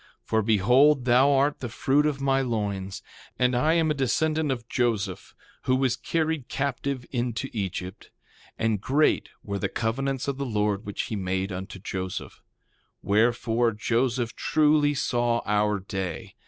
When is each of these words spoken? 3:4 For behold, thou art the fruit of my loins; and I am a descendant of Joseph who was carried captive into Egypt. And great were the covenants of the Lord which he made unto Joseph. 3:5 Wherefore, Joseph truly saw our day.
3:4 0.23 0.25
For 0.25 0.41
behold, 0.41 1.05
thou 1.05 1.31
art 1.31 1.59
the 1.59 1.69
fruit 1.69 2.07
of 2.07 2.19
my 2.19 2.41
loins; 2.41 3.03
and 3.37 3.55
I 3.55 3.73
am 3.75 3.91
a 3.91 3.93
descendant 3.93 4.51
of 4.51 4.67
Joseph 4.67 5.35
who 5.65 5.75
was 5.75 5.95
carried 5.95 6.47
captive 6.49 7.05
into 7.11 7.51
Egypt. 7.53 8.09
And 8.57 8.81
great 8.81 9.29
were 9.43 9.59
the 9.59 9.69
covenants 9.69 10.27
of 10.27 10.37
the 10.39 10.43
Lord 10.47 10.87
which 10.87 11.03
he 11.03 11.15
made 11.15 11.51
unto 11.51 11.77
Joseph. 11.77 12.37
3:5 12.37 12.41
Wherefore, 13.03 13.71
Joseph 13.73 14.35
truly 14.35 14.95
saw 14.95 15.43
our 15.45 15.77
day. 15.79 16.33